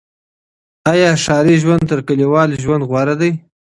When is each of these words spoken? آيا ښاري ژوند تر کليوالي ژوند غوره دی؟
آيا 0.91 1.09
ښاري 1.23 1.55
ژوند 1.61 1.83
تر 1.91 1.99
کليوالي 2.07 2.57
ژوند 2.63 2.83
غوره 2.89 3.15
دی؟ 3.21 3.31